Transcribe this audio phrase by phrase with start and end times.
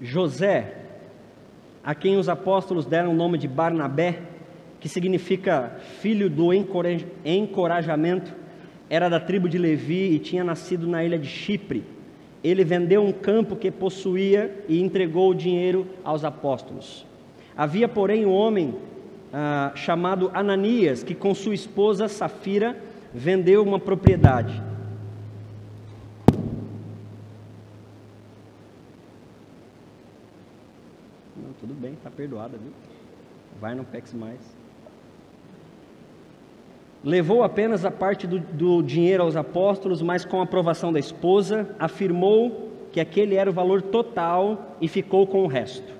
[0.00, 0.74] José,
[1.82, 4.20] a quem os apóstolos deram o nome de Barnabé,
[4.80, 6.50] que significa filho do
[7.24, 8.32] encorajamento,
[8.88, 11.84] era da tribo de Levi e tinha nascido na ilha de Chipre.
[12.42, 17.04] Ele vendeu um campo que possuía e entregou o dinheiro aos apóstolos.
[17.56, 18.76] Havia, porém, um homem
[19.32, 22.76] ah, chamado Ananias, que com sua esposa Safira
[23.12, 24.62] vendeu uma propriedade.
[31.36, 32.72] Não, tudo bem, está perdoada, viu?
[33.60, 34.40] Vai, não pexe mais.
[37.04, 41.76] Levou apenas a parte do, do dinheiro aos apóstolos, mas com a aprovação da esposa,
[41.78, 45.92] afirmou que aquele era o valor total e ficou com o resto.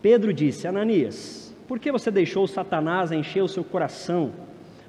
[0.00, 4.32] Pedro disse: Ananias, por que você deixou Satanás encher o seu coração?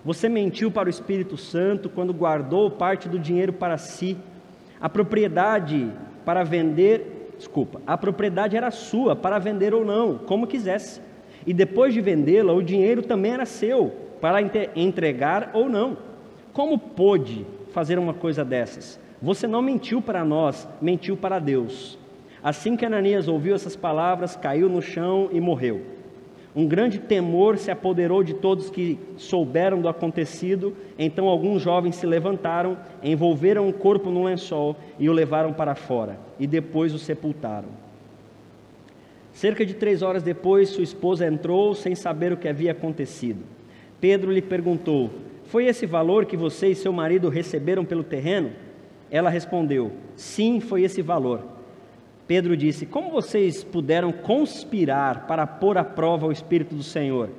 [0.06, 4.16] Você mentiu para o Espírito Santo quando guardou parte do dinheiro para si.
[4.80, 5.92] A propriedade
[6.24, 11.02] para vender, desculpa, a propriedade era sua para vender ou não, como quisesse.
[11.46, 14.38] E depois de vendê-la, o dinheiro também era seu para
[14.76, 15.98] entregar ou não.
[16.54, 19.00] Como pôde fazer uma coisa dessas?
[19.20, 21.98] Você não mentiu para nós, mentiu para Deus.
[22.44, 25.82] Assim que Ananias ouviu essas palavras, caiu no chão e morreu.
[26.54, 30.76] Um grande temor se apoderou de todos que souberam do acontecido.
[31.00, 36.20] Então alguns jovens se levantaram, envolveram o corpo num lençol e o levaram para fora,
[36.40, 37.70] e depois o sepultaram.
[39.32, 43.40] Cerca de três horas depois, sua esposa entrou sem saber o que havia acontecido.
[44.02, 45.10] Pedro lhe perguntou:
[45.46, 48.52] Foi esse valor que você e seu marido receberam pelo terreno?
[49.10, 51.61] Ela respondeu: Sim, foi esse valor.
[52.28, 57.30] Pedro disse: Como vocês puderam conspirar para pôr à prova o Espírito do Senhor?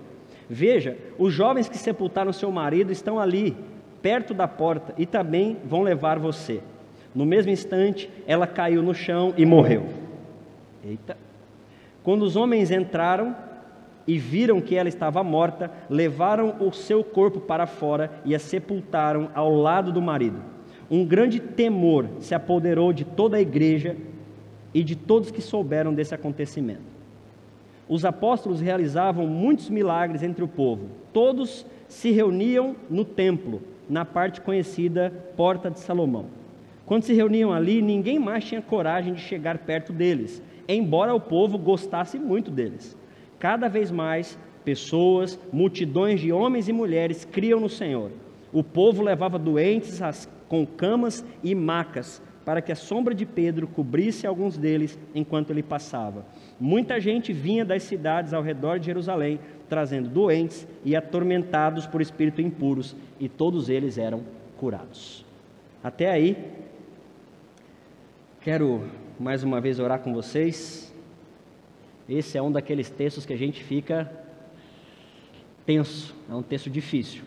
[0.49, 3.57] Veja, os jovens que sepultaram seu marido estão ali,
[4.03, 6.61] perto da porta, e também vão levar você.
[7.15, 9.87] No mesmo instante, ela caiu no chão e morreu.
[10.85, 11.17] Eita!
[12.03, 13.35] Quando os homens entraram,
[14.07, 19.31] e viram que ela estava morta, levaram o seu corpo para fora e a sepultaram
[19.35, 20.41] ao lado do marido.
[20.91, 23.97] Um grande temor se apoderou de toda a igreja
[24.75, 26.93] e de todos que souberam desse acontecimento.
[27.89, 30.87] Os apóstolos realizavam muitos milagres entre o povo.
[31.13, 36.27] Todos se reuniam no templo, na parte conhecida Porta de Salomão.
[36.87, 41.59] Quando se reuniam ali, ninguém mais tinha coragem de chegar perto deles, embora o povo
[41.59, 42.97] gostasse muito deles.
[43.39, 48.11] Cada vez mais, pessoas, multidões de homens e mulheres criam no Senhor.
[48.53, 50.01] O povo levava doentes
[50.49, 55.63] com camas e macas, para que a sombra de Pedro cobrisse alguns deles enquanto ele
[55.63, 56.25] passava.
[56.59, 59.39] Muita gente vinha das cidades ao redor de Jerusalém,
[59.69, 64.23] trazendo doentes e atormentados por espíritos impuros, e todos eles eram
[64.57, 65.25] curados.
[65.83, 66.37] Até aí,
[68.41, 68.85] quero
[69.19, 70.93] mais uma vez orar com vocês.
[72.09, 74.11] Esse é um daqueles textos que a gente fica
[75.65, 77.23] tenso, é um texto difícil.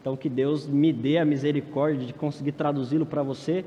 [0.00, 3.64] Então, que Deus me dê a misericórdia de conseguir traduzi-lo para você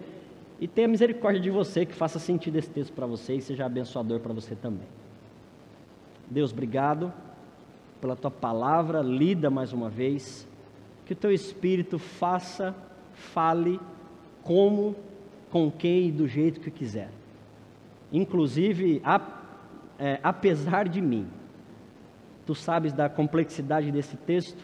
[0.60, 4.20] e tenha misericórdia de você, que faça sentido esse texto para você e seja abençoador
[4.20, 4.88] para você também.
[6.30, 7.14] Deus, obrigado
[8.02, 10.48] pela tua palavra lida mais uma vez.
[11.06, 12.76] Que o teu espírito faça,
[13.14, 13.80] fale
[14.44, 14.96] como,
[15.50, 17.10] com quem e do jeito que quiser.
[18.12, 19.40] Inclusive, a
[20.00, 21.28] é, apesar de mim.
[22.46, 24.64] Tu sabes da complexidade desse texto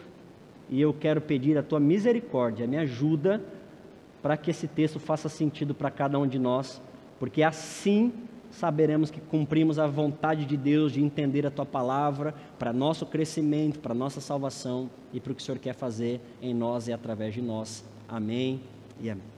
[0.68, 3.44] e eu quero pedir a tua misericórdia, me ajuda
[4.26, 6.82] para que esse texto faça sentido para cada um de nós,
[7.16, 8.12] porque assim
[8.50, 13.78] saberemos que cumprimos a vontade de Deus de entender a tua palavra para nosso crescimento,
[13.78, 17.34] para nossa salvação e para o que o Senhor quer fazer em nós e através
[17.34, 17.84] de nós.
[18.08, 18.60] Amém
[19.00, 19.35] e amém.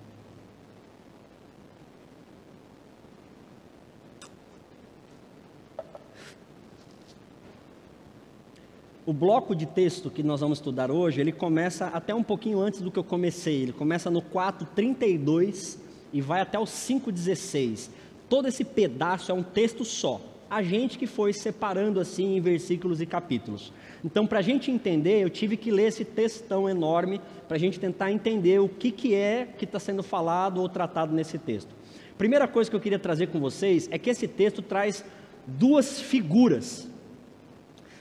[9.09, 12.83] O bloco de texto que nós vamos estudar hoje, ele começa até um pouquinho antes
[12.83, 13.63] do que eu comecei.
[13.63, 15.79] Ele começa no 4:32
[16.13, 17.91] e vai até o 5:16.
[18.29, 20.21] Todo esse pedaço é um texto só.
[20.51, 23.73] A gente que foi separando assim em versículos e capítulos.
[24.05, 27.19] Então, para a gente entender, eu tive que ler esse textão enorme
[27.49, 31.15] para a gente tentar entender o que, que é que está sendo falado ou tratado
[31.15, 31.75] nesse texto.
[32.19, 35.03] Primeira coisa que eu queria trazer com vocês é que esse texto traz
[35.47, 36.91] duas figuras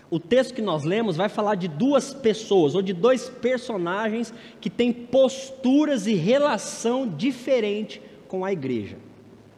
[0.10, 4.70] o texto que nós lemos vai falar de duas pessoas, ou de dois personagens que
[4.70, 8.98] têm posturas e relação diferente com a igreja.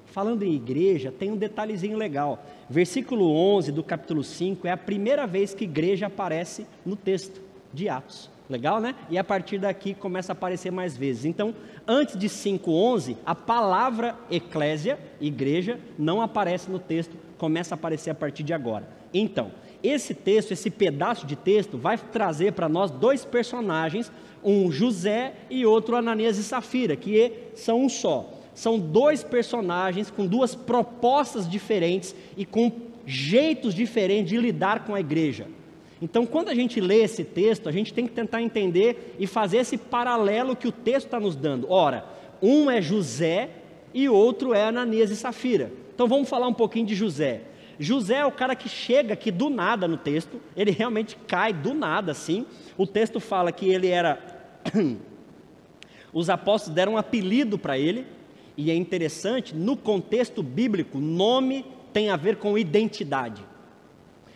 [0.07, 2.43] Falando em igreja, tem um detalhezinho legal.
[2.67, 7.41] Versículo 11 do capítulo 5 é a primeira vez que igreja aparece no texto
[7.71, 8.29] de Atos.
[8.49, 8.95] Legal, né?
[9.11, 11.25] E a partir daqui começa a aparecer mais vezes.
[11.25, 11.53] Então,
[11.87, 18.15] antes de 5:11, a palavra eclésia, igreja, não aparece no texto, começa a aparecer a
[18.15, 18.89] partir de agora.
[19.13, 19.51] Então,
[19.83, 24.11] esse texto, esse pedaço de texto, vai trazer para nós dois personagens,
[24.43, 28.29] um José e outro Ananias e Safira, que são um só.
[28.53, 32.71] São dois personagens com duas propostas diferentes e com
[33.05, 35.47] jeitos diferentes de lidar com a igreja.
[36.01, 39.57] Então, quando a gente lê esse texto, a gente tem que tentar entender e fazer
[39.57, 41.69] esse paralelo que o texto está nos dando.
[41.69, 42.05] Ora,
[42.41, 43.49] um é José
[43.93, 45.71] e outro é Ananias e Safira.
[45.93, 47.41] Então, vamos falar um pouquinho de José.
[47.79, 51.73] José é o cara que chega aqui do nada no texto, ele realmente cai do
[51.73, 52.45] nada assim.
[52.77, 54.19] O texto fala que ele era.
[56.11, 58.05] Os apóstolos deram um apelido para ele,
[58.57, 63.41] e é interessante, no contexto bíblico, nome tem a ver com identidade.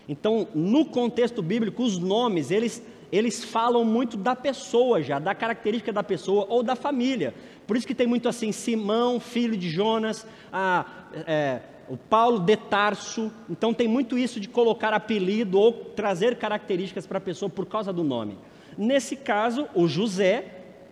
[0.07, 2.81] Então, no contexto bíblico, os nomes, eles,
[3.11, 7.33] eles falam muito da pessoa já, da característica da pessoa ou da família.
[7.65, 10.85] Por isso que tem muito assim, Simão, filho de Jonas, a,
[11.25, 13.31] é, o Paulo de Tarso.
[13.49, 17.91] Então tem muito isso de colocar apelido ou trazer características para a pessoa por causa
[17.91, 18.37] do nome.
[18.77, 20.45] Nesse caso, o José,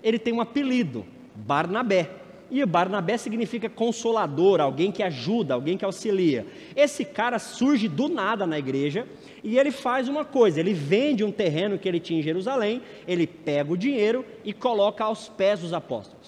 [0.03, 1.05] ele tem um apelido,
[1.35, 2.09] Barnabé.
[2.51, 6.45] E Barnabé significa consolador, alguém que ajuda, alguém que auxilia.
[6.75, 9.07] Esse cara surge do nada na igreja
[9.41, 13.25] e ele faz uma coisa: ele vende um terreno que ele tinha em Jerusalém, ele
[13.25, 16.20] pega o dinheiro e coloca aos pés dos apóstolos.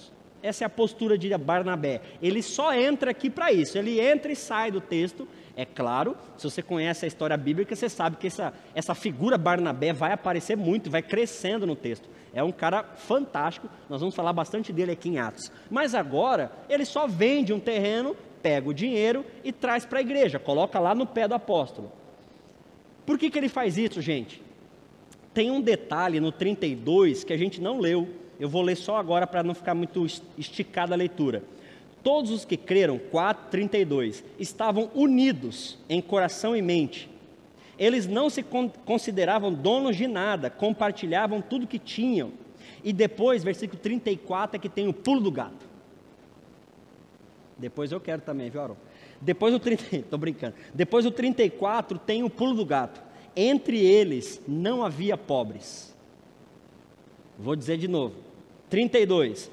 [0.44, 2.02] Essa é a postura de Barnabé.
[2.20, 3.78] Ele só entra aqui para isso.
[3.78, 5.26] Ele entra e sai do texto.
[5.56, 9.94] É claro, se você conhece a história bíblica, você sabe que essa, essa figura Barnabé
[9.94, 12.10] vai aparecer muito, vai crescendo no texto.
[12.34, 13.70] É um cara fantástico.
[13.88, 15.50] Nós vamos falar bastante dele aqui em Atos.
[15.70, 20.38] Mas agora, ele só vende um terreno, pega o dinheiro e traz para a igreja,
[20.38, 21.90] coloca lá no pé do apóstolo.
[23.06, 24.42] Por que, que ele faz isso, gente?
[25.32, 29.26] Tem um detalhe no 32 que a gente não leu eu vou ler só agora
[29.26, 30.04] para não ficar muito
[30.36, 31.42] esticada a leitura.
[32.02, 37.08] Todos os que creram, 4:32, estavam unidos em coração e mente.
[37.78, 38.44] Eles não se
[38.84, 42.32] consideravam donos de nada, compartilhavam tudo que tinham.
[42.84, 45.66] E depois, versículo 34 é que tem o pulo do gato.
[47.56, 48.76] Depois eu quero também, viu, Aron?
[49.20, 50.54] Depois do 30, tô brincando.
[50.74, 53.02] Depois do 34 tem o pulo do gato.
[53.34, 55.93] Entre eles não havia pobres.
[57.38, 58.14] Vou dizer de novo.
[58.70, 59.50] 32.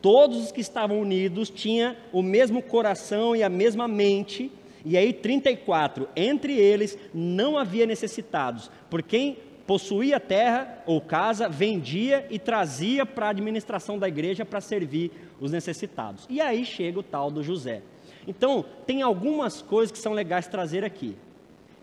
[0.00, 4.50] Todos os que estavam unidos tinham o mesmo coração e a mesma mente.
[4.84, 6.08] E aí, 34.
[6.16, 13.26] Entre eles não havia necessitados, por quem possuía terra ou casa, vendia e trazia para
[13.26, 16.26] a administração da igreja para servir os necessitados.
[16.28, 17.82] E aí chega o tal do José.
[18.26, 21.16] Então, tem algumas coisas que são legais trazer aqui.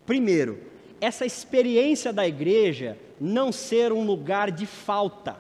[0.06, 0.60] Primeiro,
[1.02, 5.38] essa experiência da igreja não ser um lugar de falta.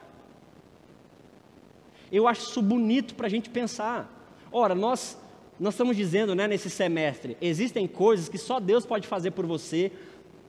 [2.11, 4.09] Eu acho isso bonito para a gente pensar.
[4.51, 5.17] Ora, nós,
[5.59, 9.91] nós estamos dizendo né, nesse semestre: existem coisas que só Deus pode fazer por você,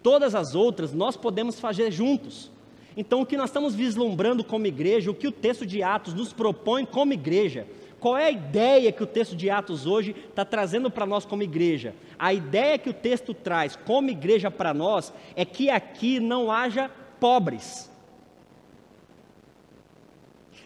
[0.03, 2.51] todas as outras nós podemos fazer juntos.
[2.97, 6.33] Então, o que nós estamos vislumbrando como igreja, o que o texto de Atos nos
[6.33, 7.67] propõe como igreja,
[8.00, 11.43] qual é a ideia que o texto de Atos hoje está trazendo para nós como
[11.43, 11.94] igreja?
[12.19, 16.91] A ideia que o texto traz como igreja para nós é que aqui não haja
[17.20, 17.91] pobres.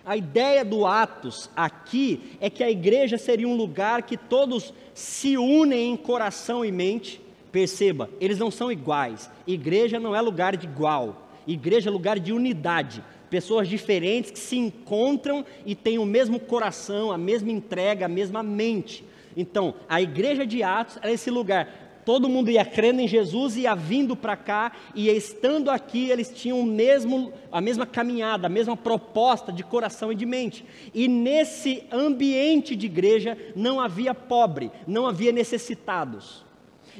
[0.06, 5.36] A ideia do Atos aqui é que a igreja seria um lugar que todos se
[5.36, 7.20] unem em coração e mente.
[7.50, 9.30] Perceba, eles não são iguais.
[9.46, 11.28] Igreja não é lugar de igual.
[11.46, 13.02] Igreja é lugar de unidade.
[13.34, 18.44] Pessoas diferentes que se encontram e têm o mesmo coração, a mesma entrega, a mesma
[18.44, 19.04] mente.
[19.36, 23.74] Então, a igreja de Atos é esse lugar todo mundo ia crendo em Jesus, ia
[23.74, 28.76] vindo para cá, e estando aqui, eles tinham o mesmo, a mesma caminhada, a mesma
[28.76, 30.64] proposta de coração e de mente.
[30.92, 36.44] E nesse ambiente de igreja não havia pobre, não havia necessitados.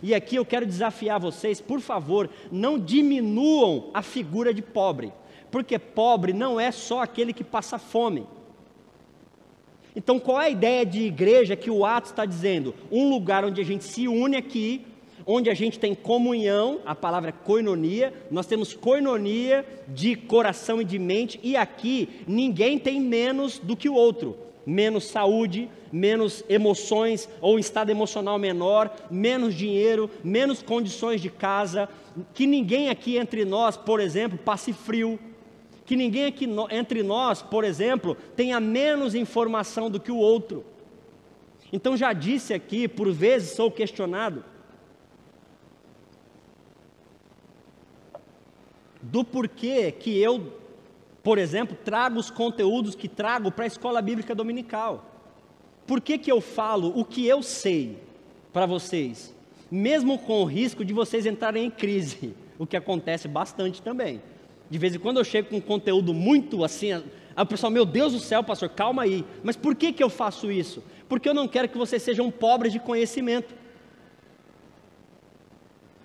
[0.02, 5.12] E aqui eu quero desafiar vocês, por favor, não diminuam a figura de pobre,
[5.54, 8.26] porque pobre não é só aquele que passa fome.
[9.94, 12.74] Então, qual é a ideia de igreja que o Atos está dizendo?
[12.90, 14.84] Um lugar onde a gente se une aqui,
[15.24, 20.84] onde a gente tem comunhão, a palavra é koinonia, nós temos koinonia de coração e
[20.84, 27.28] de mente, e aqui ninguém tem menos do que o outro, menos saúde, menos emoções
[27.40, 31.88] ou estado emocional menor, menos dinheiro, menos condições de casa,
[32.34, 35.16] que ninguém aqui entre nós, por exemplo, passe frio,
[35.84, 40.64] que ninguém aqui entre nós, por exemplo, tenha menos informação do que o outro.
[41.72, 44.44] Então já disse aqui, por vezes sou questionado,
[49.02, 50.64] do porquê que eu
[51.24, 55.10] Por exemplo, trago os conteúdos que trago para a escola bíblica dominical.
[55.86, 57.98] Por que, que eu falo o que eu sei
[58.52, 59.34] para vocês?
[59.70, 64.20] Mesmo com o risco de vocês entrarem em crise, o que acontece bastante também.
[64.70, 67.02] De vez em quando eu chego com um conteúdo muito assim, aí
[67.36, 69.24] o pessoal, meu Deus do céu, pastor, calma aí.
[69.42, 70.82] Mas por que, que eu faço isso?
[71.08, 73.54] Porque eu não quero que vocês sejam pobres de conhecimento.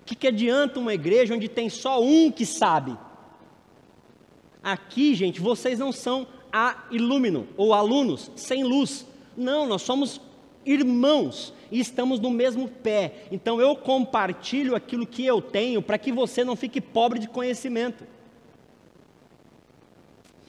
[0.02, 2.96] O que, que adianta uma igreja onde tem só um que sabe?
[4.62, 9.06] Aqui, gente, vocês não são a ilumino ou alunos sem luz.
[9.36, 10.20] Não, nós somos
[10.66, 13.24] irmãos e estamos no mesmo pé.
[13.30, 18.04] Então eu compartilho aquilo que eu tenho para que você não fique pobre de conhecimento.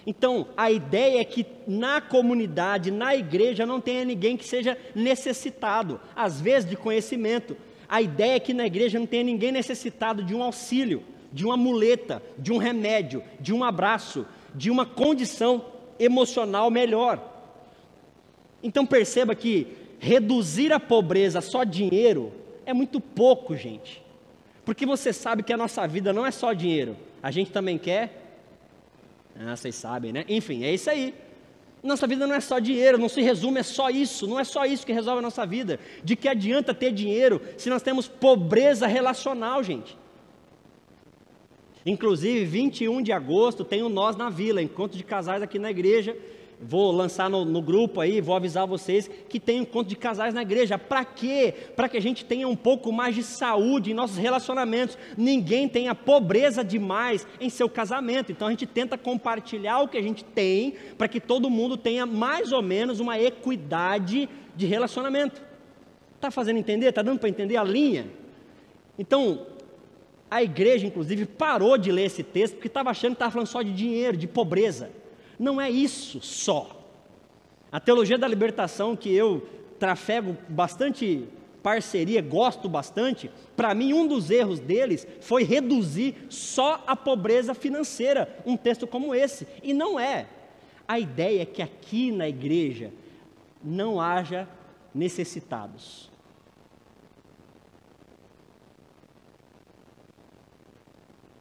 [0.05, 5.99] Então, a ideia é que na comunidade, na igreja, não tenha ninguém que seja necessitado,
[6.15, 7.55] às vezes de conhecimento.
[7.87, 11.55] A ideia é que na igreja não tenha ninguém necessitado de um auxílio de uma
[11.55, 15.65] muleta, de um remédio, de um abraço, de uma condição
[15.97, 17.29] emocional melhor.
[18.61, 19.67] Então perceba que
[19.99, 22.33] reduzir a pobreza só dinheiro
[22.65, 24.03] é muito pouco, gente.
[24.65, 26.95] Porque você sabe que a nossa vida não é só dinheiro.
[27.23, 28.20] A gente também quer.
[29.45, 30.25] Ah, vocês sabem, né?
[30.27, 31.13] Enfim, é isso aí.
[31.83, 34.65] Nossa vida não é só dinheiro, não se resume, é só isso, não é só
[34.65, 35.79] isso que resolve a nossa vida.
[36.03, 39.97] De que adianta ter dinheiro se nós temos pobreza relacional, gente?
[41.83, 46.15] Inclusive, 21 de agosto tem o Nós na Vila, encontro de casais aqui na igreja.
[46.63, 50.31] Vou lançar no, no grupo aí, vou avisar vocês que tem um encontro de casais
[50.31, 50.77] na igreja.
[50.77, 51.53] Para quê?
[51.75, 54.95] Para que a gente tenha um pouco mais de saúde em nossos relacionamentos.
[55.17, 58.31] Ninguém tenha pobreza demais em seu casamento.
[58.31, 62.05] Então a gente tenta compartilhar o que a gente tem para que todo mundo tenha
[62.05, 65.41] mais ou menos uma equidade de relacionamento.
[66.15, 66.89] Está fazendo entender?
[66.89, 68.05] Está dando para entender a linha?
[68.99, 69.47] Então,
[70.29, 73.63] a igreja, inclusive, parou de ler esse texto porque estava achando que estava falando só
[73.63, 74.91] de dinheiro, de pobreza.
[75.41, 76.69] Não é isso só.
[77.71, 81.27] A teologia da libertação, que eu trafego bastante
[81.63, 88.37] parceria, gosto bastante, para mim um dos erros deles foi reduzir só a pobreza financeira,
[88.45, 89.47] um texto como esse.
[89.63, 90.27] E não é.
[90.87, 92.93] A ideia é que aqui na igreja
[93.63, 94.47] não haja
[94.93, 96.11] necessitados.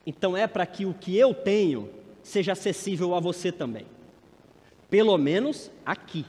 [0.07, 2.00] Então é para que o que eu tenho
[2.31, 3.87] seja acessível a você também.
[4.89, 6.25] Pelo menos aqui.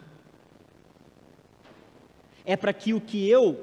[2.46, 3.60] É para que o que eu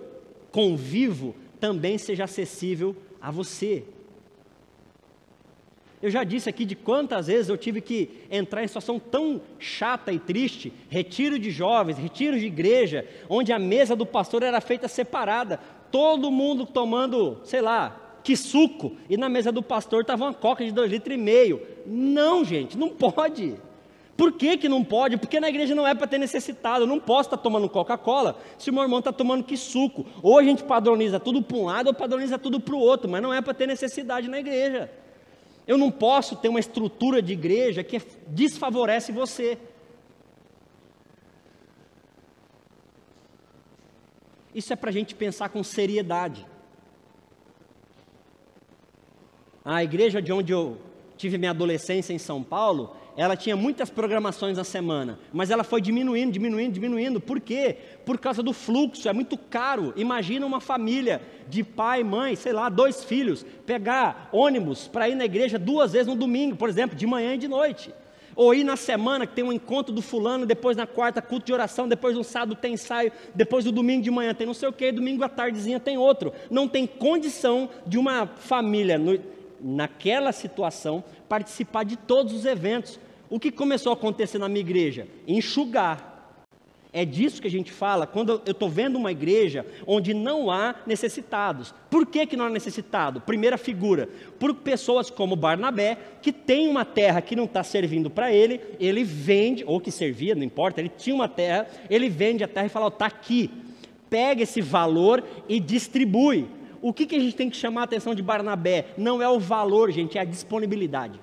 [0.50, 3.84] convivo também seja acessível a você.
[6.00, 10.12] Eu já disse aqui de quantas vezes eu tive que entrar em situação tão chata
[10.12, 14.86] e triste, retiro de jovens, retiro de igreja, onde a mesa do pastor era feita
[14.86, 15.58] separada,
[15.90, 20.62] todo mundo tomando, sei lá, que suco, e na mesa do pastor estava uma coca
[20.62, 21.66] de dois litros e meio.
[21.86, 23.54] Não, gente, não pode.
[24.18, 25.16] Por que, que não pode?
[25.16, 26.84] Porque na igreja não é para ter necessitado.
[26.84, 30.04] Eu não posso estar tá tomando Coca-Cola se o meu irmão está tomando que suco.
[30.22, 33.22] Ou a gente padroniza tudo para um lado ou padroniza tudo para o outro, mas
[33.22, 34.92] não é para ter necessidade na igreja.
[35.66, 39.56] Eu não posso ter uma estrutura de igreja que desfavorece você.
[44.54, 46.46] Isso é para a gente pensar com seriedade.
[49.70, 50.78] A igreja de onde eu
[51.18, 55.82] tive minha adolescência em São Paulo, ela tinha muitas programações na semana, mas ela foi
[55.82, 57.20] diminuindo, diminuindo, diminuindo.
[57.20, 57.76] Por quê?
[58.06, 59.92] Por causa do fluxo, é muito caro.
[59.94, 61.20] Imagina uma família
[61.50, 66.06] de pai, mãe, sei lá, dois filhos, pegar ônibus para ir na igreja duas vezes
[66.06, 67.92] no domingo, por exemplo, de manhã e de noite.
[68.34, 71.52] Ou ir na semana que tem um encontro do fulano, depois na quarta culto de
[71.52, 74.72] oração, depois no sábado tem ensaio, depois do domingo de manhã tem não sei o
[74.72, 76.32] que, domingo à tardezinha tem outro.
[76.50, 79.18] Não tem condição de uma família no,
[79.60, 82.98] naquela situação, participar de todos os eventos.
[83.30, 85.06] O que começou a acontecer na minha igreja?
[85.26, 86.08] Enxugar.
[86.90, 90.74] É disso que a gente fala quando eu estou vendo uma igreja onde não há
[90.86, 91.74] necessitados.
[91.90, 93.20] Por que, que não há necessitado?
[93.20, 98.32] Primeira figura, por pessoas como Barnabé, que tem uma terra que não está servindo para
[98.32, 102.48] ele, ele vende, ou que servia, não importa, ele tinha uma terra, ele vende a
[102.48, 103.50] terra e fala: está aqui,
[104.08, 106.46] pega esse valor e distribui.
[106.80, 108.94] O que, que a gente tem que chamar a atenção de Barnabé?
[108.96, 111.20] Não é o valor, gente, é a disponibilidade.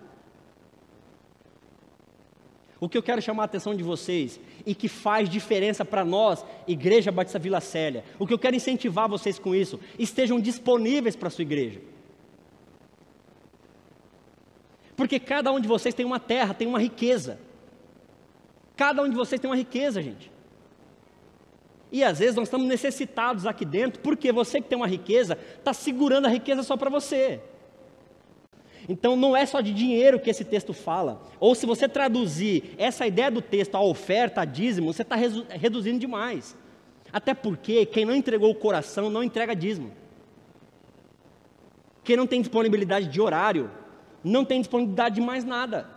[2.80, 6.46] O que eu quero chamar a atenção de vocês e que faz diferença para nós,
[6.68, 11.30] Igreja Batista Vila Célia, o que eu quero incentivar vocês com isso, estejam disponíveis para
[11.30, 11.82] a sua igreja.
[14.96, 17.40] Porque cada um de vocês tem uma terra, tem uma riqueza.
[18.76, 20.35] Cada um de vocês tem uma riqueza, gente.
[21.92, 25.74] E às vezes nós estamos necessitados aqui dentro, porque você que tem uma riqueza, está
[25.74, 27.40] segurando a riqueza só para você.
[28.88, 31.22] Então não é só de dinheiro que esse texto fala.
[31.40, 36.00] Ou se você traduzir essa ideia do texto, a oferta, a dízimo, você está reduzindo
[36.00, 36.56] demais.
[37.12, 39.92] Até porque quem não entregou o coração não entrega dízimo.
[42.04, 43.72] Quem não tem disponibilidade de horário,
[44.24, 45.95] não tem disponibilidade de mais nada.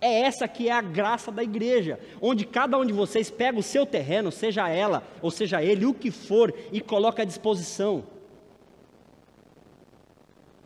[0.00, 3.62] É essa que é a graça da igreja, onde cada um de vocês pega o
[3.62, 8.04] seu terreno, seja ela ou seja ele, o que for, e coloca à disposição.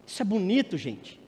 [0.06, 1.20] Isso é bonito, gente.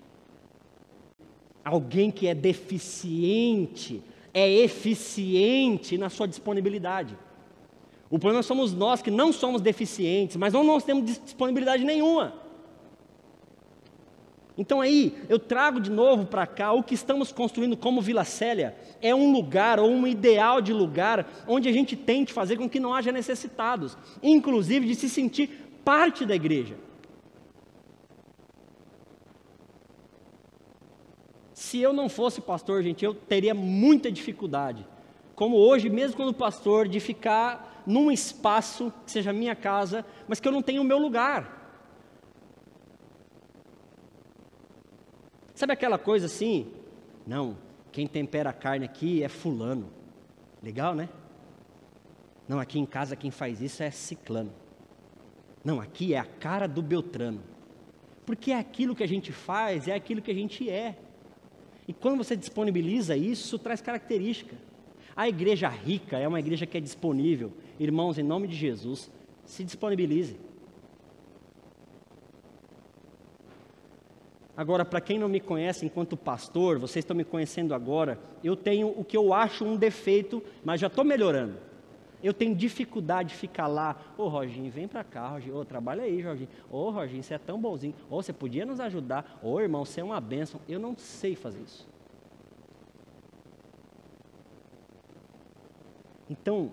[1.64, 4.00] Alguém que é deficiente,
[4.32, 7.18] é eficiente na sua disponibilidade.
[8.08, 12.45] O problema somos nós que não somos deficientes, mas não nós temos disponibilidade nenhuma.
[14.58, 18.74] Então aí, eu trago de novo para cá o que estamos construindo como Vila Célia.
[19.02, 22.80] É um lugar ou um ideal de lugar onde a gente tente fazer com que
[22.80, 26.76] não haja necessitados, inclusive de se sentir parte da igreja.
[31.52, 34.86] Se eu não fosse pastor, gente, eu teria muita dificuldade.
[35.34, 40.48] Como hoje, mesmo quando pastor, de ficar num espaço que seja minha casa, mas que
[40.48, 41.55] eu não tenho o meu lugar.
[45.56, 46.66] Sabe aquela coisa assim?
[47.26, 47.56] Não,
[47.90, 49.88] quem tempera a carne aqui é fulano.
[50.62, 51.08] Legal, né?
[52.46, 54.52] Não, aqui em casa quem faz isso é ciclano.
[55.64, 57.40] Não, aqui é a cara do Beltrano.
[58.26, 60.94] Porque é aquilo que a gente faz, é aquilo que a gente é.
[61.88, 64.54] E quando você disponibiliza isso, traz característica.
[65.16, 67.50] A igreja rica é uma igreja que é disponível.
[67.80, 69.10] Irmãos, em nome de Jesus,
[69.46, 70.36] se disponibilize.
[74.56, 78.88] Agora, para quem não me conhece enquanto pastor, vocês estão me conhecendo agora, eu tenho
[78.88, 81.58] o que eu acho um defeito, mas já estou melhorando.
[82.22, 86.04] Eu tenho dificuldade de ficar lá, ô oh, Roginho, vem para cá, Roginho, oh, trabalha
[86.04, 86.48] aí, Roginho.
[86.70, 87.94] Ô oh, Roginho, você é tão bonzinho.
[88.08, 89.38] Ô, oh, você podia nos ajudar.
[89.42, 90.58] Ô, oh, irmão, você é uma bênção.
[90.66, 91.86] Eu não sei fazer isso.
[96.30, 96.72] Então,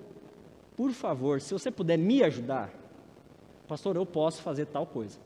[0.78, 2.74] por favor, se você puder me ajudar,
[3.68, 5.20] pastor, eu posso fazer tal coisa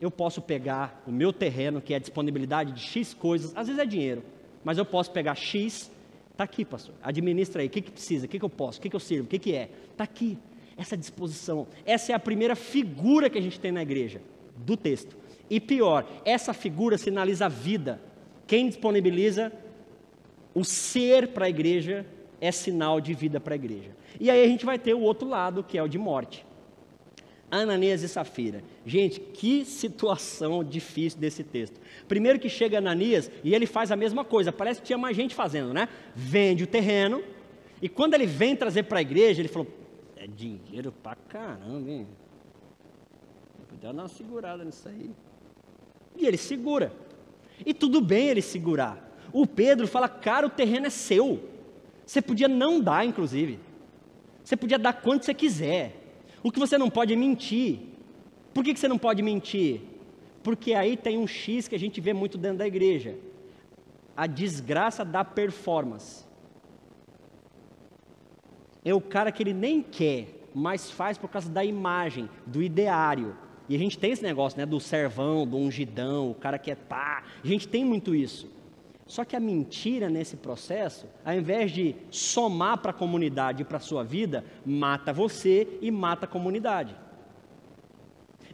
[0.00, 3.80] eu posso pegar o meu terreno, que é a disponibilidade de X coisas, às vezes
[3.80, 4.22] é dinheiro,
[4.64, 5.90] mas eu posso pegar X,
[6.32, 8.82] está aqui, pastor, administra aí, o que, que precisa, o que, que eu posso, o
[8.82, 10.38] que, que eu sirvo, o que, que é, está aqui,
[10.76, 14.22] essa disposição, essa é a primeira figura que a gente tem na igreja,
[14.56, 15.16] do texto,
[15.50, 18.00] e pior, essa figura sinaliza a vida,
[18.46, 19.52] quem disponibiliza
[20.54, 22.06] o ser para a igreja
[22.40, 25.28] é sinal de vida para a igreja, e aí a gente vai ter o outro
[25.28, 26.46] lado, que é o de morte,
[27.50, 28.62] Ananias e Safira.
[28.86, 31.80] Gente, que situação difícil desse texto.
[32.06, 35.34] Primeiro que chega Ananias e ele faz a mesma coisa, parece que tinha mais gente
[35.34, 35.88] fazendo, né?
[36.14, 37.22] Vende o terreno,
[37.82, 39.68] e quando ele vem trazer para a igreja, ele falou:
[40.16, 42.06] é dinheiro pra caramba, hein?
[43.80, 45.10] Dar uma segurada nisso aí.
[46.16, 46.92] E ele segura.
[47.64, 49.16] E tudo bem ele segurar.
[49.32, 51.48] O Pedro fala: cara, o terreno é seu.
[52.04, 53.58] Você podia não dar, inclusive.
[54.44, 55.99] Você podia dar quanto você quiser.
[56.42, 57.80] O que você não pode é mentir.
[58.54, 59.82] Por que, que você não pode mentir?
[60.42, 63.16] Porque aí tem um X que a gente vê muito dentro da igreja:
[64.16, 66.24] a desgraça da performance.
[68.84, 73.36] É o cara que ele nem quer, mas faz por causa da imagem, do ideário.
[73.68, 76.74] E a gente tem esse negócio, né, do servão, do ungidão, o cara que é
[76.74, 77.22] pá.
[77.44, 78.50] A gente tem muito isso.
[79.10, 83.78] Só que a mentira nesse processo, ao invés de somar para a comunidade e para
[83.78, 86.94] a sua vida, mata você e mata a comunidade.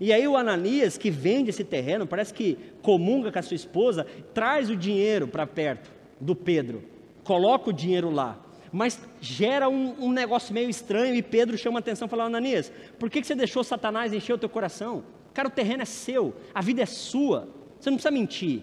[0.01, 4.07] E aí o Ananias, que vende esse terreno, parece que comunga com a sua esposa,
[4.33, 6.83] traz o dinheiro para perto do Pedro,
[7.23, 8.43] coloca o dinheiro lá,
[8.73, 12.73] mas gera um, um, negócio meio estranho e Pedro chama a atenção e fala, Ananias,
[12.99, 15.05] por que, que você deixou Satanás encher o teu coração?
[15.35, 17.47] Cara, o terreno é seu, a vida é sua,
[17.79, 18.63] você não precisa mentir.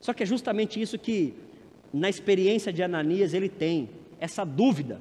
[0.00, 1.34] Só que é justamente isso que,
[1.92, 3.88] na experiência de Ananias, ele tem,
[4.20, 5.00] essa dúvida.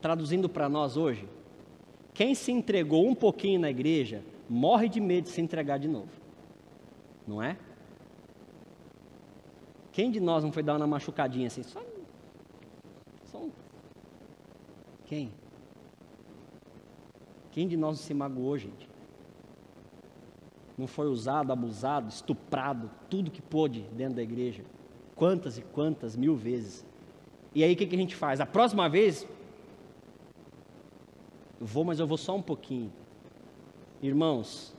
[0.00, 1.28] Traduzindo para nós hoje,
[2.14, 6.10] quem se entregou um pouquinho na igreja, morre de medo de se entregar de novo.
[7.26, 7.56] Não é?
[9.92, 11.62] Quem de nós não foi dar uma machucadinha assim?
[11.62, 11.82] Só,
[13.24, 13.50] só um.
[15.04, 15.30] Quem?
[17.50, 18.91] Quem de nós não se magoou, gente?
[20.76, 24.64] Não foi usado, abusado, estuprado, tudo que pôde dentro da igreja.
[25.14, 26.84] Quantas e quantas mil vezes.
[27.54, 28.40] E aí o que, que a gente faz?
[28.40, 29.26] A próxima vez,
[31.60, 32.92] eu vou, mas eu vou só um pouquinho.
[34.02, 34.74] Irmãos,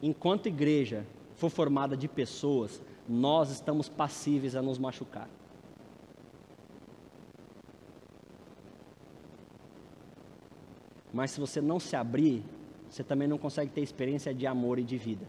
[0.00, 1.04] enquanto igreja
[1.34, 5.28] for formada de pessoas, nós estamos passíveis a nos machucar.
[11.12, 12.44] Mas se você não se abrir,
[12.96, 15.26] você também não consegue ter experiência de amor e de vida.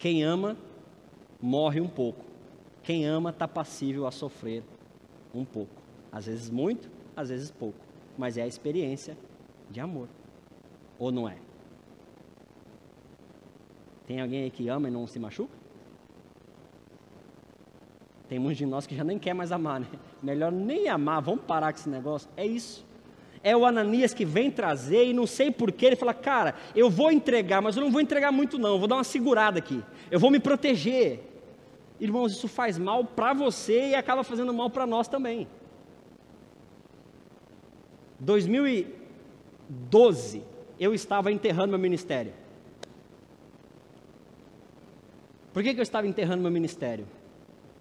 [0.00, 0.56] Quem ama,
[1.40, 2.24] morre um pouco.
[2.82, 4.64] Quem ama está passível a sofrer
[5.32, 5.80] um pouco.
[6.10, 7.78] Às vezes muito, às vezes pouco.
[8.16, 9.16] Mas é a experiência
[9.70, 10.08] de amor.
[10.98, 11.38] Ou não é?
[14.04, 15.56] Tem alguém aí que ama e não se machuca?
[18.28, 19.86] Tem muitos de nós que já nem quer mais amar, né?
[20.20, 22.28] Melhor nem amar, vamos parar com esse negócio.
[22.36, 22.84] É isso.
[23.48, 27.10] É o Ananias que vem trazer e não sei porquê, ele fala, cara, eu vou
[27.10, 29.82] entregar, mas eu não vou entregar muito não, vou dar uma segurada aqui.
[30.10, 31.20] Eu vou me proteger.
[31.98, 35.48] Irmãos, isso faz mal para você e acaba fazendo mal para nós também.
[38.20, 40.42] 2012,
[40.78, 42.34] eu estava enterrando meu ministério.
[45.54, 47.08] Por que, que eu estava enterrando meu ministério?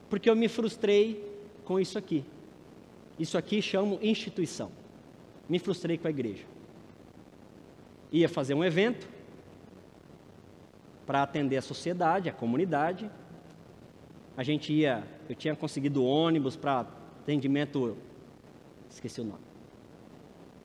[0.10, 1.21] Porque eu me frustrei
[1.65, 2.23] com isso aqui.
[3.19, 4.87] Isso aqui chamo instituição.
[5.49, 6.45] Me frustrei com a igreja.
[8.12, 9.07] Ia fazer um evento
[11.05, 13.10] para atender a sociedade, a comunidade.
[14.36, 16.86] A gente ia, eu tinha conseguido ônibus para
[17.21, 17.97] atendimento,
[18.89, 19.43] esqueci o nome,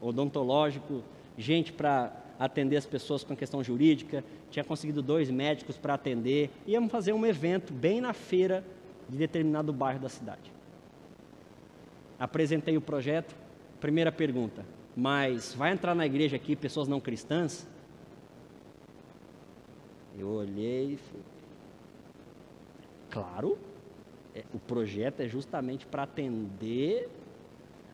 [0.00, 1.02] odontológico,
[1.38, 6.90] gente para atender as pessoas com questão jurídica, tinha conseguido dois médicos para atender, íamos
[6.90, 8.64] fazer um evento bem na feira
[9.08, 10.52] de determinado bairro da cidade.
[12.18, 13.34] Apresentei o projeto,
[13.82, 14.64] primeira pergunta,
[14.96, 17.66] mas vai entrar na igreja aqui pessoas não cristãs?
[20.16, 21.24] Eu olhei e falei,
[23.10, 23.58] claro,
[24.36, 27.08] é, o projeto é justamente para atender.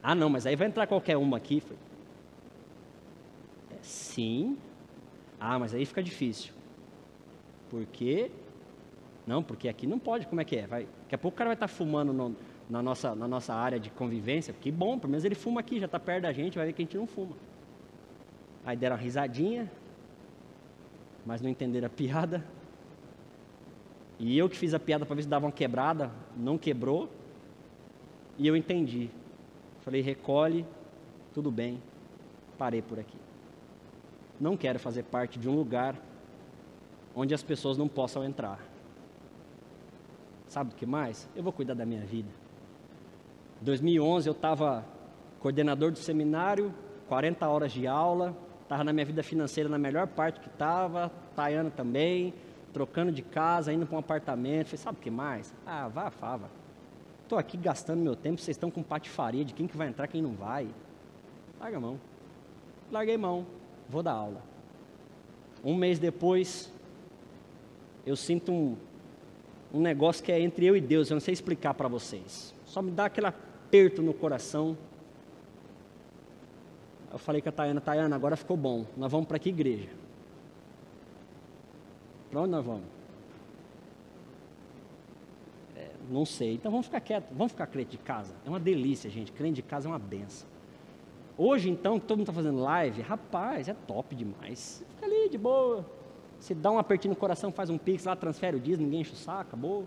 [0.03, 1.61] Ah, não, mas aí vai entrar qualquer uma aqui.
[1.61, 1.79] Falei,
[3.81, 4.59] Sim.
[5.41, 6.53] Ah, mas aí fica difícil.
[7.71, 8.31] Por quê?
[9.27, 10.67] Não, porque aqui não pode, como é que é?
[10.67, 12.37] Vai, daqui a pouco o cara vai estar tá fumando no,
[12.69, 14.53] na, nossa, na nossa área de convivência.
[14.53, 16.83] Que bom, pelo menos ele fuma aqui, já está perto da gente, vai ver que
[16.83, 17.37] a gente não fuma.
[18.65, 19.71] Aí deram uma risadinha,
[21.25, 22.45] mas não entenderam a piada.
[24.19, 27.09] E eu que fiz a piada para ver se dava uma quebrada, não quebrou.
[28.37, 29.11] E eu entendi.
[29.81, 30.67] Falei, recolhe,
[31.33, 31.83] tudo bem,
[32.59, 33.17] parei por aqui.
[34.41, 35.97] Não quero fazer parte de um lugar
[37.15, 38.61] onde as pessoas não possam entrar.
[40.47, 41.29] Sabe o que mais?
[41.35, 42.29] Eu vou cuidar da minha vida.
[43.61, 44.85] Em 2011 eu estava
[45.41, 46.75] coordenador do seminário,
[47.09, 51.71] 40 horas de aula, estava na minha vida financeira na melhor parte que estava, Tayana
[51.71, 52.35] também,
[52.73, 54.67] trocando de casa, indo para um apartamento.
[54.67, 55.55] Falei, sabe o que mais?
[55.67, 56.51] Ah, vá, fava.
[57.23, 60.23] Estou aqui gastando meu tempo, vocês estão com patifaria de quem que vai entrar, quem
[60.23, 60.69] não vai.
[61.61, 62.01] Larga a mão.
[62.91, 63.47] Larguei mão
[63.89, 64.43] vou dar aula.
[65.65, 66.73] Um mês depois,
[68.05, 68.77] eu sinto um,
[69.73, 72.55] um negócio que é entre eu e Deus, eu não sei explicar para vocês.
[72.67, 73.27] Só me dá aquele
[73.69, 74.77] aperto no coração.
[77.13, 78.87] Eu falei com a Tayana, Tayana, agora ficou bom.
[78.97, 79.91] Nós vamos para que igreja?
[82.31, 82.85] Para onde nós vamos?
[85.77, 86.55] É, não sei.
[86.55, 88.35] Então vamos ficar quietos, vamos ficar crente de casa.
[88.45, 89.33] É uma delícia, gente.
[89.33, 90.49] Crente de casa é uma benção.
[91.37, 94.85] Hoje, então, que todo mundo está fazendo live, rapaz, é top demais.
[94.95, 95.87] Fica ali de boa.
[96.41, 99.13] Você dá um apertinho no coração, faz um pix lá, transfere o dia, ninguém enche
[99.13, 99.87] o saco, acabou.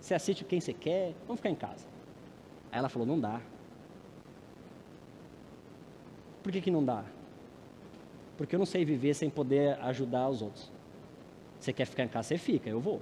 [0.00, 1.89] Você assiste quem você quer, vamos ficar em casa.
[2.70, 3.40] Aí ela falou: não dá.
[6.42, 7.04] Por que, que não dá?
[8.36, 10.70] Porque eu não sei viver sem poder ajudar os outros.
[11.58, 13.00] Você quer ficar em casa, você fica, eu vou.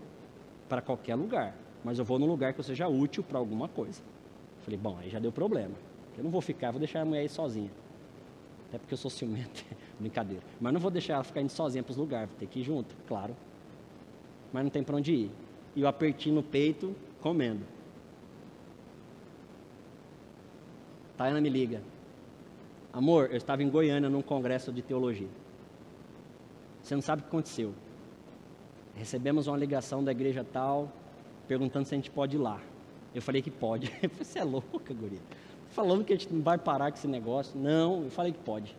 [0.68, 1.54] Para qualquer lugar.
[1.84, 4.02] Mas eu vou num lugar que eu seja útil para alguma coisa.
[4.62, 5.74] Falei, bom, aí já deu problema.
[6.16, 7.70] Eu não vou ficar, vou deixar a mulher ir sozinha.
[8.68, 9.64] Até porque eu sou ciumento,
[9.98, 10.42] brincadeira.
[10.60, 12.64] Mas não vou deixar ela ficar indo sozinha para os lugares, vou ter que ir
[12.64, 13.36] junto, claro.
[14.52, 15.30] Mas não tem para onde ir.
[15.76, 17.64] E o apertinho no peito, comendo.
[21.18, 21.82] Tayana me liga.
[22.90, 25.28] Amor, eu estava em Goiânia num congresso de teologia.
[26.82, 27.74] Você não sabe o que aconteceu.
[28.94, 30.90] Recebemos uma ligação da igreja tal,
[31.46, 32.58] perguntando se a gente pode ir lá.
[33.14, 33.92] Eu falei que pode.
[34.18, 35.20] Você é louca, guria
[35.70, 37.58] falando que a gente não vai parar com esse negócio.
[37.58, 38.76] Não, eu falei que pode.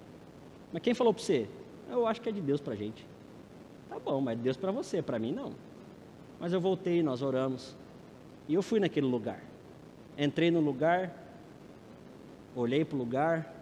[0.72, 1.48] Mas quem falou para você?
[1.90, 3.06] Eu acho que é de Deus para a gente.
[3.88, 5.54] Tá bom, mas é Deus para você, para mim não.
[6.40, 7.76] Mas eu voltei, nós oramos.
[8.48, 9.42] E eu fui naquele lugar.
[10.18, 11.14] Entrei no lugar,
[12.56, 13.54] olhei para o lugar,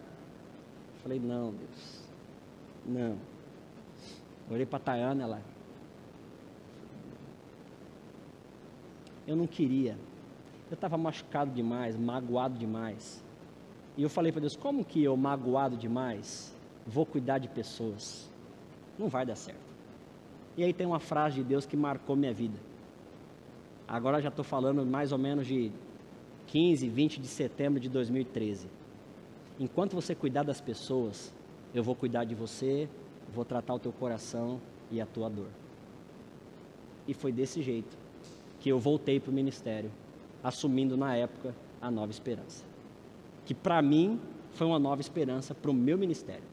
[1.03, 2.03] falei, não, Deus,
[2.85, 3.17] não.
[4.49, 5.41] Olhei para a Tayana, ela.
[9.25, 9.97] Eu não queria.
[10.69, 13.23] Eu estava machucado demais, magoado demais.
[13.97, 18.29] E eu falei para Deus: como que eu, magoado demais, vou cuidar de pessoas?
[18.97, 19.67] Não vai dar certo.
[20.55, 22.57] E aí tem uma frase de Deus que marcou minha vida.
[23.87, 25.71] Agora já estou falando mais ou menos de
[26.47, 28.67] 15, 20 de setembro de 2013.
[29.59, 31.33] Enquanto você cuidar das pessoas,
[31.73, 32.89] eu vou cuidar de você
[33.33, 34.59] vou tratar o teu coração
[34.91, 35.49] e a tua dor.
[37.07, 37.97] E foi desse jeito
[38.59, 39.91] que eu voltei para o ministério,
[40.43, 42.63] assumindo na época a nova esperança.
[43.45, 44.19] Que para mim
[44.51, 46.43] foi uma nova esperança para o meu ministério.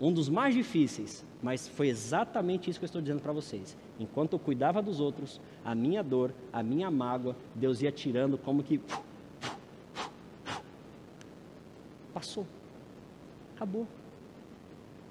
[0.00, 3.76] Um dos mais difíceis, mas foi exatamente isso que eu estou dizendo para vocês.
[3.98, 8.62] Enquanto eu cuidava dos outros, a minha dor, a minha mágoa, Deus ia tirando como
[8.62, 8.80] que.
[12.12, 12.46] Passou.
[13.54, 13.86] Acabou.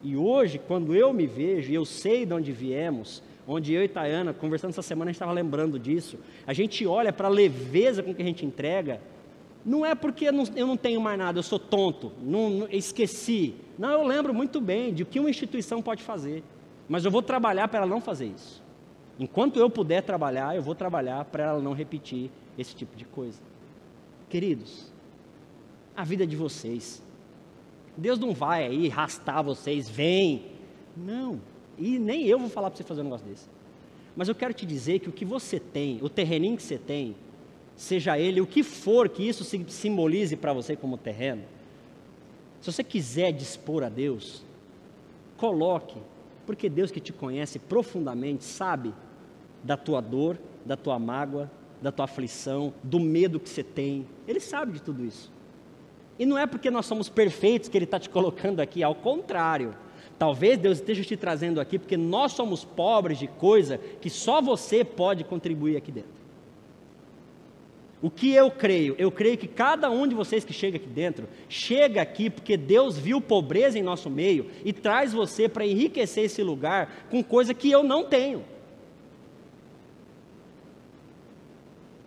[0.04, 3.88] E hoje, quando eu me vejo, e eu sei de onde viemos, onde eu e
[3.88, 8.04] Tayana, conversando essa semana, a gente estava lembrando disso, a gente olha para a leveza
[8.04, 9.02] com que a gente entrega,
[9.66, 13.56] não é porque eu não, tenho mais nada, eu sou tonto, não, não, esqueci.
[13.78, 16.44] Não, eu lembro muito bem de o que uma instituição pode fazer,
[16.88, 18.64] mas eu vou trabalhar para ela não fazer isso.
[19.20, 23.40] Enquanto eu puder trabalhar, eu vou trabalhar para ela não repetir esse tipo de coisa.
[24.30, 24.92] Queridos,
[25.96, 27.02] a vida de vocês,
[27.98, 30.46] Deus não vai aí arrastar vocês, vem.
[30.96, 31.42] Não,
[31.78, 33.48] e nem eu vou falar para você fazer um negócio desse.
[34.16, 37.16] Mas eu quero te dizer que o que você tem, o terreninho que você tem,
[37.76, 41.44] seja ele o que for que isso simbolize para você como terreno,
[42.62, 44.44] se você quiser dispor a Deus,
[45.38, 45.98] coloque,
[46.46, 48.94] porque Deus que te conhece profundamente sabe
[49.64, 51.50] da tua dor, da tua mágoa,
[51.82, 55.32] da tua aflição, do medo que você tem, Ele sabe de tudo isso.
[56.18, 59.76] E não é porque nós somos perfeitos que Ele está te colocando aqui, ao contrário.
[60.18, 64.84] Talvez Deus esteja te trazendo aqui porque nós somos pobres de coisa que só você
[64.84, 66.25] pode contribuir aqui dentro.
[68.06, 68.94] O que eu creio?
[69.00, 73.00] Eu creio que cada um de vocês que chega aqui dentro, chega aqui porque Deus
[73.00, 77.72] viu pobreza em nosso meio e traz você para enriquecer esse lugar com coisa que
[77.72, 78.46] eu não tenho.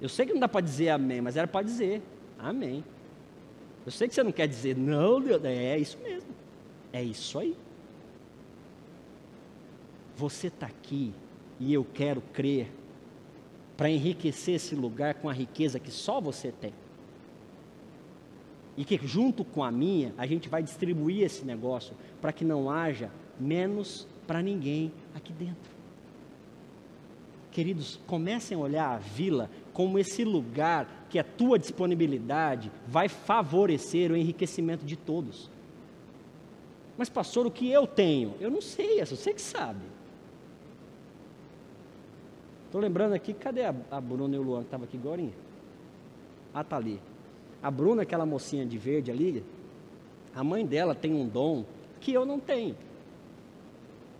[0.00, 2.00] Eu sei que não dá para dizer amém, mas era para dizer
[2.38, 2.84] amém.
[3.84, 6.30] Eu sei que você não quer dizer não, Deus, é isso mesmo.
[6.92, 7.56] É isso aí.
[10.14, 11.12] Você está aqui
[11.58, 12.70] e eu quero crer
[13.78, 16.74] para enriquecer esse lugar com a riqueza que só você tem.
[18.76, 22.68] E que junto com a minha, a gente vai distribuir esse negócio para que não
[22.68, 25.78] haja menos para ninguém aqui dentro.
[27.52, 34.10] Queridos, comecem a olhar a vila como esse lugar que a tua disponibilidade vai favorecer
[34.10, 35.48] o enriquecimento de todos.
[36.96, 38.34] Mas, pastor, o que eu tenho?
[38.40, 39.97] Eu não sei, é você que sabe.
[42.68, 45.26] Estou lembrando aqui, cadê a, a Bruna e o Luan que estavam aqui agora?
[46.52, 47.00] Ah, tá ali.
[47.62, 49.42] A Bruna, aquela mocinha de verde ali,
[50.34, 51.64] a mãe dela tem um dom
[51.98, 52.76] que eu não tenho.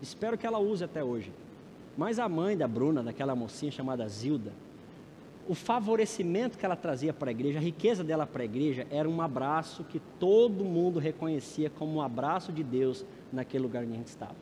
[0.01, 1.31] Espero que ela use até hoje.
[1.95, 4.53] Mas a mãe da Bruna, daquela mocinha chamada Zilda,
[5.47, 9.07] o favorecimento que ela trazia para a igreja, a riqueza dela para a igreja, era
[9.07, 13.97] um abraço que todo mundo reconhecia como um abraço de Deus naquele lugar onde a
[13.97, 14.37] gente estava.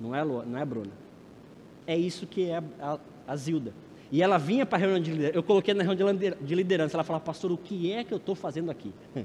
[0.00, 1.11] Não é, não é Bruna?
[1.86, 3.72] É isso que é a, a Zilda.
[4.10, 5.38] E ela vinha para a reunião de liderança.
[5.38, 6.96] Eu coloquei na reunião de liderança.
[6.96, 8.92] Ela falava, pastor, o que é que eu estou fazendo aqui?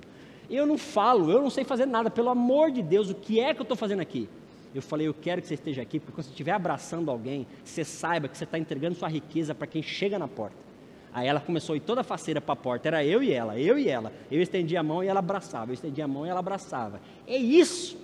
[0.50, 2.10] Eu não falo, eu não sei fazer nada.
[2.10, 4.30] Pelo amor de Deus, o que é que eu estou fazendo aqui?
[4.74, 7.84] Eu falei, eu quero que você esteja aqui, porque quando você estiver abraçando alguém, você
[7.84, 10.56] saiba que você está entregando sua riqueza para quem chega na porta.
[11.14, 13.78] Aí ela começou a ir toda faceira para a porta, era eu e ela, eu
[13.78, 14.14] e ela.
[14.32, 17.02] Eu estendia a mão e ela abraçava, eu estendia a mão e ela abraçava.
[17.26, 17.98] É isso.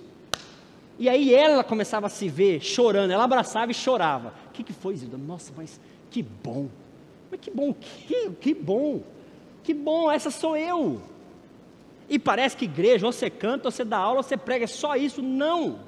[0.98, 4.32] E aí ela começava a se ver chorando, ela abraçava e chorava.
[4.54, 5.18] Que, que foi, Zilda?
[5.18, 6.68] Nossa, mas que bom.
[7.30, 9.02] Mas que bom, que, que bom.
[9.64, 11.02] Que bom, essa sou eu.
[12.08, 14.68] E parece que igreja, ou você canta, ou você dá aula, ou você prega, é
[14.68, 15.20] só isso.
[15.20, 15.80] Não.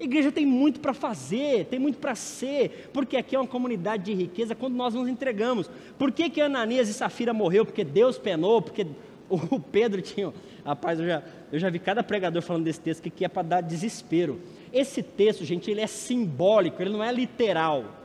[0.00, 4.14] igreja tem muito para fazer, tem muito para ser, porque aqui é uma comunidade de
[4.14, 5.70] riqueza quando nós nos entregamos.
[5.98, 7.66] Por que, que Ananias e Safira morreu?
[7.66, 8.86] Porque Deus penou, porque
[9.28, 10.32] o Pedro tinha.
[10.64, 13.42] Rapaz, eu já, eu já vi cada pregador falando desse texto que, que é para
[13.42, 14.40] dar desespero.
[14.72, 17.97] Esse texto, gente, ele é simbólico, ele não é literal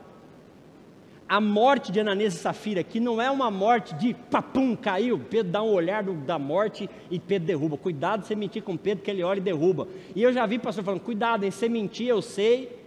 [1.28, 5.52] a morte de Ananias e Safira aqui não é uma morte de papum, caiu, Pedro
[5.52, 7.76] dá um olhar do, da morte e Pedro derruba.
[7.76, 9.88] Cuidado você mentir com Pedro, que ele olha e derruba.
[10.14, 12.78] E eu já vi pastor falando, cuidado em você mentir, eu sei.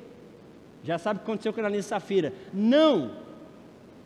[0.84, 2.34] Já sabe o que aconteceu com Ananias e Safira.
[2.54, 3.12] Não!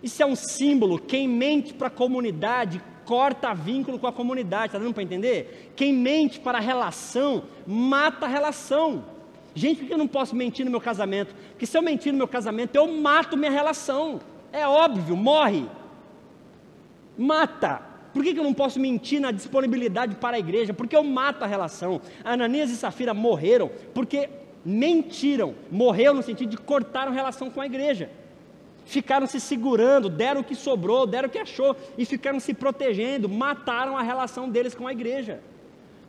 [0.01, 0.97] Isso é um símbolo.
[0.97, 4.67] Quem mente para a comunidade corta vínculo com a comunidade.
[4.67, 5.73] Está dando para entender?
[5.75, 9.03] Quem mente para a relação, mata a relação.
[9.53, 11.35] Gente, por que eu não posso mentir no meu casamento?
[11.51, 14.21] Porque se eu mentir no meu casamento, eu mato minha relação.
[14.51, 15.65] É óbvio, morre.
[17.17, 17.81] Mata.
[18.13, 20.73] Por que eu não posso mentir na disponibilidade para a igreja?
[20.73, 22.01] Porque eu mato a relação.
[22.23, 24.29] Ananias e Safira morreram porque
[24.65, 25.55] mentiram.
[25.69, 28.09] Morreu no sentido de cortaram relação com a igreja.
[28.85, 33.29] Ficaram se segurando, deram o que sobrou, deram o que achou e ficaram se protegendo,
[33.29, 35.39] mataram a relação deles com a igreja.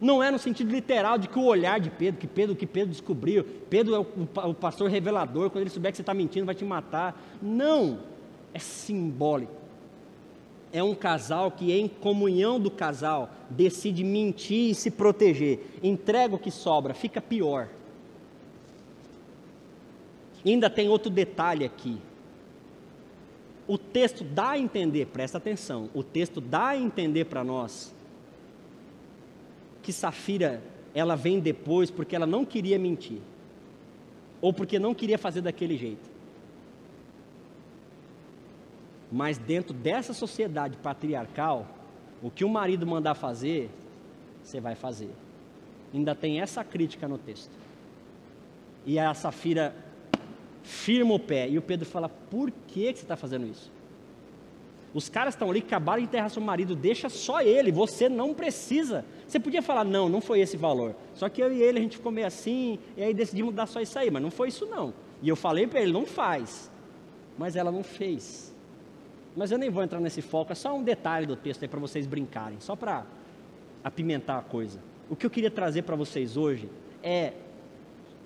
[0.03, 2.91] Não é no sentido literal de que o olhar de Pedro, que Pedro, que Pedro
[2.91, 6.57] descobriu, Pedro é o, o pastor revelador, quando ele souber que você está mentindo, vai
[6.57, 7.17] te matar.
[7.41, 8.01] Não,
[8.53, 9.53] é simbólico.
[10.73, 15.61] É um casal que, em comunhão do casal, decide mentir e se proteger.
[15.85, 17.69] Entrega o que sobra, fica pior.
[20.45, 21.97] Ainda tem outro detalhe aqui.
[23.69, 27.95] O texto dá a entender, presta atenção, o texto dá a entender para nós
[29.83, 30.63] que Safira
[30.95, 33.21] ela vem depois porque ela não queria mentir,
[34.41, 36.11] ou porque não queria fazer daquele jeito.
[39.11, 41.67] Mas dentro dessa sociedade patriarcal,
[42.23, 43.69] o que o marido mandar fazer,
[44.43, 45.11] você vai fazer.
[45.93, 47.53] Ainda tem essa crítica no texto.
[48.87, 49.75] E a Safira
[50.63, 51.49] firma o pé.
[51.49, 53.71] E o Pedro fala: Por que, você está fazendo isso?
[54.95, 59.05] Os caras estão ali, acabaram de enterrar seu marido, deixa só ele, você não precisa.
[59.27, 60.95] Você podia falar, não, não foi esse valor.
[61.15, 63.81] Só que eu e ele, a gente ficou meio assim, e aí decidimos dar só
[63.81, 64.93] isso aí, mas não foi isso não.
[65.23, 66.71] E eu falei para ele, não faz.
[67.39, 68.55] Mas ela não fez.
[69.35, 71.81] Mas eu nem vou entrar nesse foco, é só um detalhe do texto aí para
[71.81, 73.07] vocês brincarem, só para
[73.83, 74.79] apimentar a coisa.
[75.09, 76.69] O que eu queria trazer para vocês hoje
[77.03, 77.33] é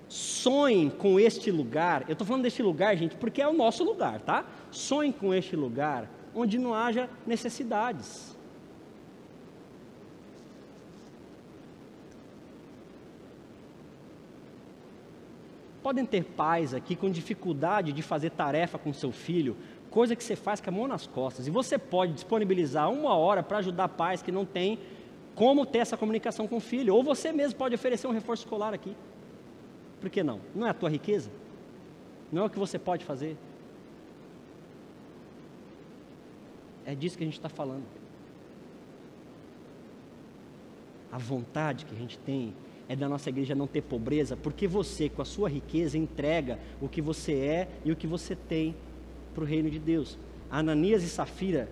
[0.09, 2.03] sonhem com este lugar.
[2.07, 4.45] Eu estou falando deste lugar, gente, porque é o nosso lugar, tá?
[4.69, 8.35] Sonhem com este lugar onde não haja necessidades.
[15.81, 19.55] Podem ter pais aqui com dificuldade de fazer tarefa com seu filho,
[19.89, 21.47] coisa que você faz com a mão nas costas.
[21.47, 24.79] E você pode disponibilizar uma hora para ajudar pais que não têm
[25.33, 26.93] como ter essa comunicação com o filho.
[26.93, 28.95] Ou você mesmo pode oferecer um reforço escolar aqui.
[30.01, 30.41] Por que não?
[30.53, 31.31] Não é a tua riqueza?
[32.31, 33.37] Não é o que você pode fazer?
[36.87, 37.83] É disso que a gente está falando.
[41.11, 42.53] A vontade que a gente tem
[42.87, 46.87] é da nossa igreja não ter pobreza, porque você, com a sua riqueza, entrega o
[46.87, 48.73] que você é e o que você tem
[49.35, 50.17] para o reino de Deus.
[50.49, 51.69] Ananias e Safira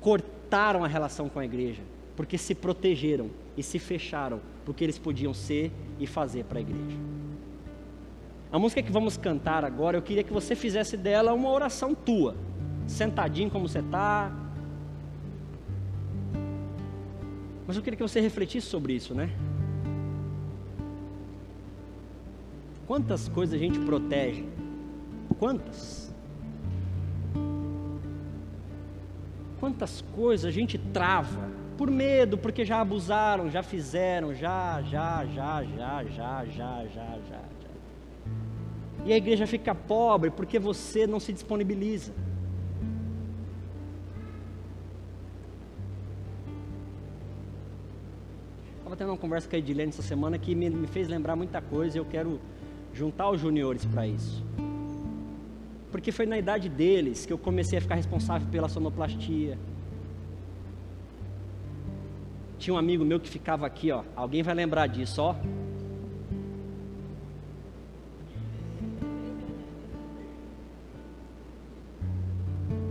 [0.00, 1.82] cortaram a relação com a igreja,
[2.16, 6.98] porque se protegeram e se fecharam porque eles podiam ser e fazer para a igreja.
[8.50, 12.34] A música que vamos cantar agora, eu queria que você fizesse dela uma oração tua,
[12.88, 14.45] sentadinho como você está,
[17.66, 19.30] Mas eu queria que você refletisse sobre isso, né?
[22.86, 24.44] Quantas coisas a gente protege?
[25.38, 26.14] Quantas?
[29.58, 35.64] Quantas coisas a gente trava por medo, porque já abusaram, já fizeram, já, já, já,
[35.64, 37.42] já, já, já, já, já, já.
[39.04, 42.12] E a igreja fica pobre porque você não se disponibiliza.
[49.16, 52.00] Uma conversa com a Edilene essa semana que me, me fez lembrar muita coisa e
[52.00, 52.38] eu quero
[52.92, 54.44] juntar os juniores para isso.
[55.90, 59.58] Porque foi na idade deles que eu comecei a ficar responsável pela sonoplastia.
[62.58, 64.02] Tinha um amigo meu que ficava aqui, ó.
[64.14, 65.34] Alguém vai lembrar disso, ó.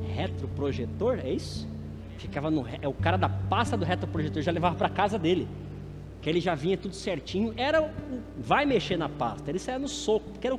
[0.07, 1.67] Retroprojetor, é isso?
[2.17, 2.65] Ficava no.
[2.81, 5.47] É o cara da pasta do retroprojetor, já levava para casa dele
[6.25, 7.93] que ele já vinha tudo certinho, era
[8.35, 10.57] vai mexer na pasta, ele saía no soco, porque era,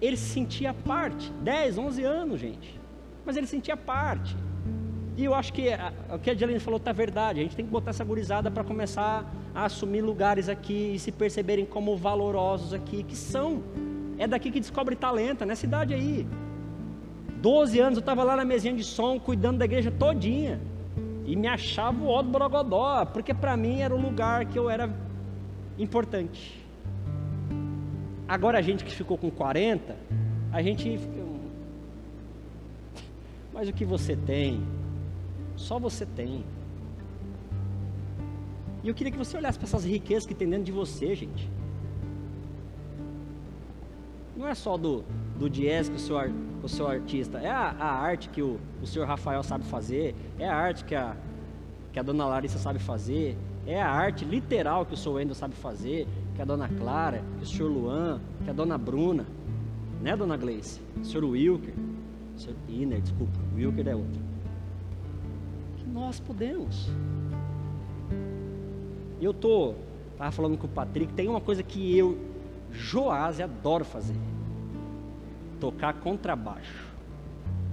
[0.00, 2.80] ele se sentia parte, 10, 11 anos, gente,
[3.26, 4.36] mas ele sentia parte.
[5.16, 7.64] E eu acho que a, o que a Jelene falou está verdade, a gente tem
[7.64, 12.72] que botar essa gurizada para começar a assumir lugares aqui e se perceberem como valorosos
[12.72, 13.64] aqui, que são.
[14.18, 16.28] É daqui que descobre talento, nessa idade aí.
[17.42, 20.60] 12 anos eu estava lá na mesinha de som, cuidando da igreja todinha.
[21.26, 24.70] E me achava o ó do Borogodó, porque para mim era o lugar que eu
[24.70, 25.07] era
[25.78, 26.64] importante.
[28.26, 29.96] Agora a gente que ficou com 40,
[30.52, 30.98] a gente.
[33.52, 34.62] Mas o que você tem?
[35.56, 36.44] Só você tem.
[38.82, 41.50] E eu queria que você olhasse para essas riquezas que tem dentro de você, gente.
[44.36, 45.04] Não é só do,
[45.36, 46.16] do jazz que o seu,
[46.62, 50.48] o seu artista, é a, a arte que o, o senhor Rafael sabe fazer, é
[50.48, 51.16] a arte que a,
[51.92, 53.36] que a dona Larissa sabe fazer,
[53.68, 57.44] é a arte literal que o senhor Wendel sabe fazer, que a dona Clara, que
[57.44, 59.26] o senhor Luan, que a dona Bruna,
[60.00, 60.80] né, dona Gleice?
[60.98, 61.74] O senhor Wilker,
[62.34, 64.22] o senhor Iner, desculpa, Wilker é outro.
[65.76, 66.88] Que nós podemos.
[69.20, 69.74] E eu tô,
[70.16, 72.16] tava falando com o Patrick, tem uma coisa que eu,
[72.72, 74.16] Joás, adoro fazer:
[75.60, 76.86] tocar contrabaixo.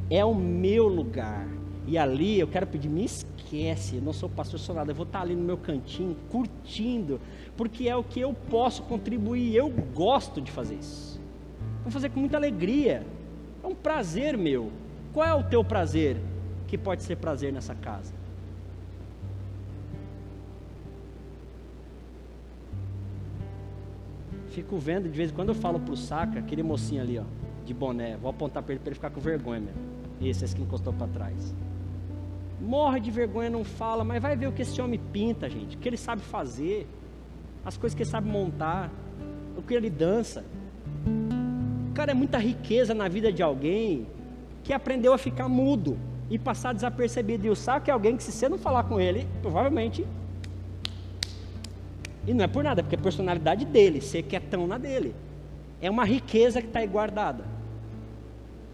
[0.09, 1.47] É o meu lugar.
[1.87, 5.05] E ali eu quero pedir, esqueça esquece, eu não sou pastor, sou nada, eu vou
[5.05, 7.19] estar ali no meu cantinho, curtindo,
[7.55, 11.19] porque é o que eu posso contribuir, eu gosto de fazer isso.
[11.83, 13.05] Vou fazer com muita alegria,
[13.63, 14.71] é um prazer meu.
[15.13, 16.17] Qual é o teu prazer
[16.67, 18.13] que pode ser prazer nessa casa?
[24.49, 27.23] Fico vendo, de vez em quando eu falo pro Saca, aquele mocinho ali, ó,
[27.65, 29.81] de boné, vou apontar para ele para ele ficar com vergonha mesmo.
[30.21, 31.53] Esse, esse que encostou para trás.
[32.59, 35.79] Morre de vergonha, não fala, mas vai ver o que esse homem pinta, gente, o
[35.79, 36.87] que ele sabe fazer,
[37.65, 38.91] as coisas que ele sabe montar,
[39.57, 40.45] o que ele dança.
[41.93, 44.07] Cara, é muita riqueza na vida de alguém
[44.63, 45.97] que aprendeu a ficar mudo
[46.29, 47.45] e passar desapercebido.
[47.47, 50.05] E o saco é alguém que, se você não falar com ele, provavelmente.
[52.27, 55.15] E não é por nada, porque é a personalidade dele, ser quietão na dele.
[55.81, 57.54] É uma riqueza que está aí guardada.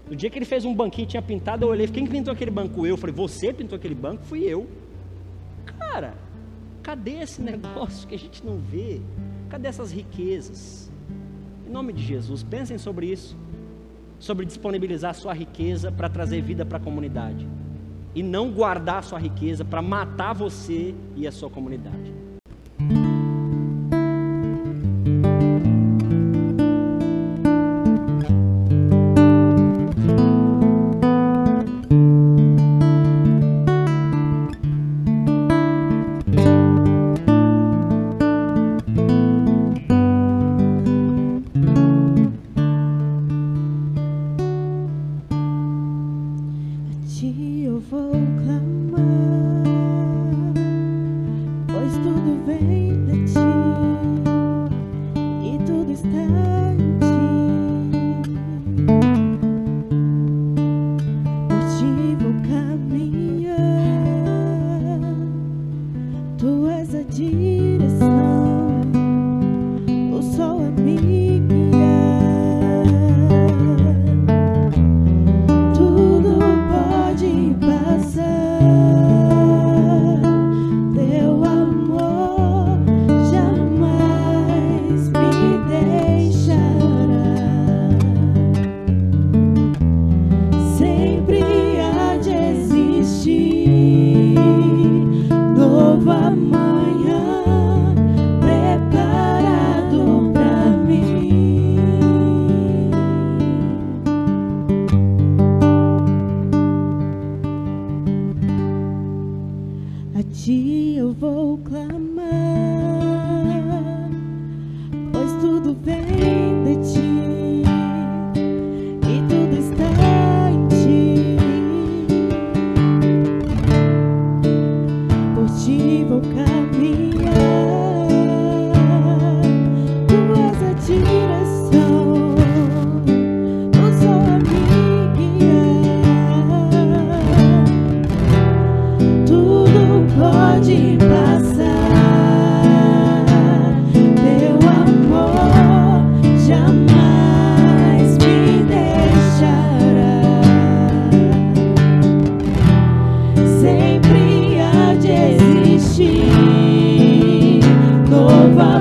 [0.09, 2.85] No dia que ele fez um banquinho tinha pintado, eu olhei, quem pintou aquele banco?
[2.85, 2.97] Eu.
[2.97, 4.23] falei, você pintou aquele banco?
[4.25, 4.67] Fui eu.
[5.79, 6.13] Cara,
[6.83, 9.01] cadê esse negócio que a gente não vê?
[9.49, 10.91] Cadê essas riquezas?
[11.65, 13.37] Em nome de Jesus, pensem sobre isso.
[14.19, 17.47] Sobre disponibilizar sua riqueza para trazer vida para a comunidade.
[18.13, 22.10] E não guardar sua riqueza para matar você e a sua comunidade.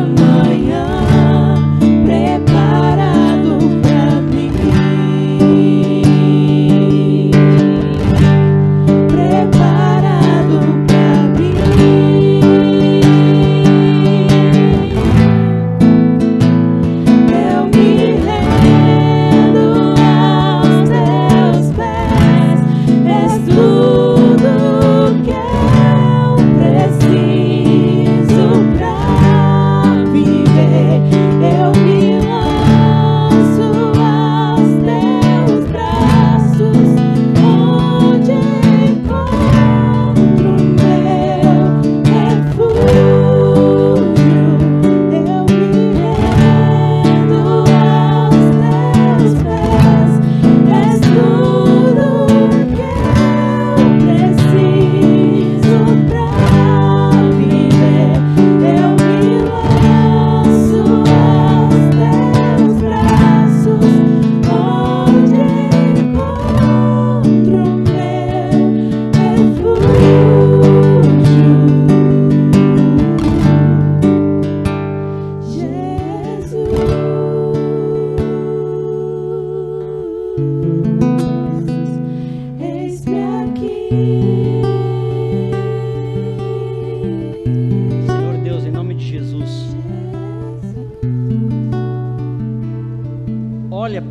[0.00, 0.39] amar.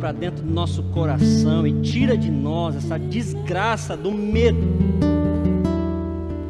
[0.00, 4.66] Para dentro do nosso coração e tira de nós essa desgraça do medo.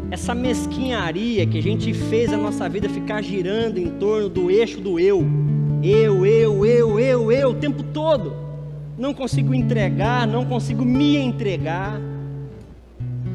[0.09, 4.81] Essa mesquinharia que a gente fez a nossa vida ficar girando em torno do eixo
[4.81, 5.27] do eu.
[5.83, 8.33] Eu, eu, eu, eu, eu, o tempo todo.
[8.97, 12.01] Não consigo entregar, não consigo me entregar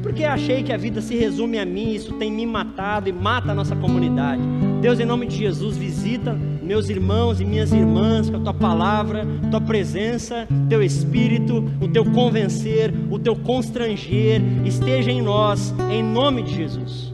[0.02, 3.50] porque achei que a vida se resume a mim, isso tem me matado e mata
[3.50, 4.40] a nossa comunidade.
[4.80, 9.24] Deus, em nome de Jesus, visita meus irmãos e minhas irmãs com a tua palavra,
[9.50, 16.42] tua presença, teu espírito, o teu convencer, o teu constranger, esteja em nós, em nome
[16.42, 17.12] de Jesus.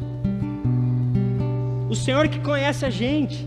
[1.91, 3.47] O Senhor que conhece a gente,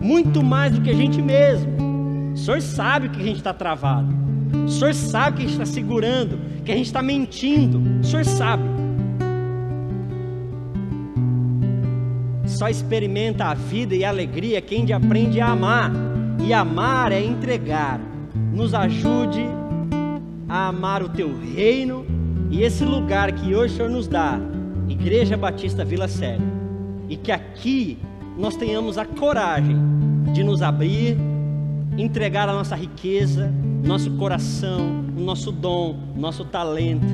[0.00, 1.68] muito mais do que a gente mesmo.
[2.32, 4.14] O Senhor sabe que a gente está travado.
[4.64, 7.82] O Senhor sabe que a gente está segurando, que a gente está mentindo.
[8.00, 8.79] O Senhor sabe.
[12.60, 15.90] Só experimenta a vida e a alegria quem aprende a amar.
[16.46, 17.98] E amar é entregar.
[18.52, 19.46] Nos ajude
[20.46, 22.04] a amar o teu reino
[22.50, 24.38] e esse lugar que hoje o Senhor nos dá,
[24.90, 26.46] Igreja Batista Vila Séria.
[27.08, 27.96] E que aqui
[28.36, 29.78] nós tenhamos a coragem
[30.34, 31.16] de nos abrir,
[31.96, 33.50] entregar a nossa riqueza,
[33.82, 37.06] nosso coração, o nosso dom, nosso talento.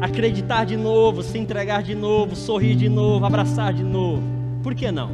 [0.00, 4.33] Acreditar de novo, se entregar de novo, sorrir de novo, abraçar de novo
[4.64, 5.10] por que não?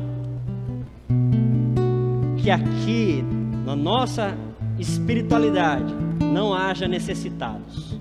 [2.37, 3.25] Que aqui,
[3.67, 4.39] na nossa
[4.79, 5.93] espiritualidade,
[6.33, 7.99] não haja necessitados.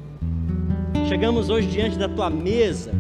[1.08, 2.92] Chegamos hoje diante da tua mesa,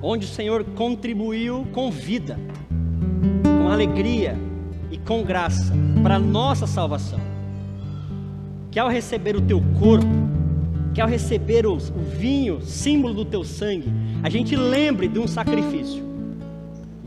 [0.00, 2.38] onde o Senhor contribuiu com vida,
[3.42, 4.38] com alegria
[4.88, 7.18] e com graça para a nossa salvação.
[8.70, 10.06] Que ao receber o teu corpo,
[10.94, 13.92] que ao receber o, o vinho, símbolo do teu sangue,
[14.22, 16.11] a gente lembre de um sacrifício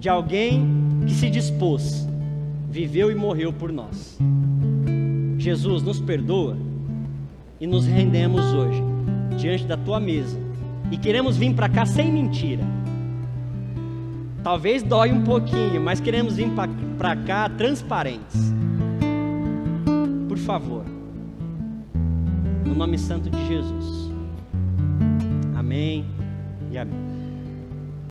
[0.06, 0.64] de alguém
[1.08, 2.08] que se dispôs,
[2.70, 4.20] viveu e morreu por nós.
[5.36, 6.56] Jesus, nos perdoa
[7.60, 8.84] e nos rendemos hoje
[9.36, 10.40] diante da tua mesa
[10.92, 12.64] e queremos vir para cá sem mentira.
[14.44, 16.52] Talvez dói um pouquinho, mas queremos vir
[17.00, 18.54] para cá transparentes.
[20.28, 20.86] Por favor,
[22.64, 24.12] no nome santo de Jesus.
[25.56, 26.06] Amém
[26.72, 27.15] e amém.